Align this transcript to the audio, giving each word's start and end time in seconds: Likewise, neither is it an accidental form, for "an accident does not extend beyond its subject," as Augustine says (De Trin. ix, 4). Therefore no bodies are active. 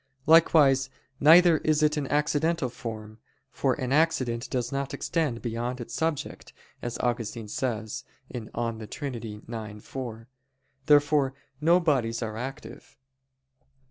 Likewise, 0.25 0.89
neither 1.19 1.59
is 1.59 1.83
it 1.83 1.95
an 1.95 2.07
accidental 2.07 2.69
form, 2.69 3.19
for 3.51 3.75
"an 3.75 3.91
accident 3.93 4.49
does 4.49 4.71
not 4.71 4.95
extend 4.95 5.43
beyond 5.43 5.79
its 5.79 5.93
subject," 5.93 6.53
as 6.81 6.97
Augustine 7.01 7.47
says 7.47 8.03
(De 8.33 8.87
Trin. 8.87 9.43
ix, 9.47 9.85
4). 9.87 10.27
Therefore 10.87 11.33
no 11.61 11.79
bodies 11.79 12.23
are 12.23 12.35
active. 12.35 12.97